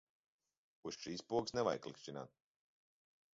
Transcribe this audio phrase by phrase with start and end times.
[0.91, 2.35] Uz šīs pogas nevajag klikšķināt.